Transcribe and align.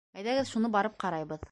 Әйҙәгеҙ 0.21 0.51
шуны 0.55 0.73
барып 0.79 0.99
ҡарайбыҙ. 1.05 1.39